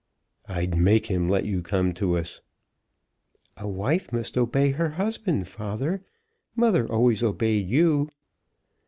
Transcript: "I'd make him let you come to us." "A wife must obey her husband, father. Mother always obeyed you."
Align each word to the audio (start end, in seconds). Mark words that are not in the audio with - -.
"I'd 0.47 0.75
make 0.79 1.05
him 1.05 1.29
let 1.29 1.45
you 1.45 1.61
come 1.61 1.93
to 1.93 2.17
us." 2.17 2.41
"A 3.55 3.67
wife 3.67 4.11
must 4.11 4.35
obey 4.35 4.71
her 4.71 4.89
husband, 4.89 5.47
father. 5.47 6.03
Mother 6.55 6.91
always 6.91 7.21
obeyed 7.21 7.69
you." 7.69 8.09